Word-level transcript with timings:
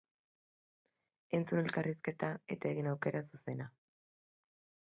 Entzun 1.39 1.61
elkarrizketa 1.63 2.31
eta 2.57 2.73
egin 2.75 2.93
aukera 2.95 3.25
zuzena. 3.29 3.73